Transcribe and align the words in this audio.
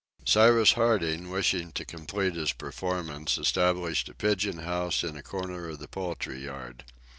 Cyrus 0.25 0.71
Harding, 0.71 1.29
wishing 1.29 1.71
to 1.73 1.85
complete 1.85 2.33
his 2.33 2.53
performance, 2.53 3.37
established 3.37 4.09
a 4.09 4.15
pigeon 4.15 4.57
house 4.57 5.03
in 5.03 5.15
a 5.15 5.21
corner 5.21 5.69
of 5.69 5.77
the 5.77 5.87
poultry 5.87 6.43
yard. 6.43 6.85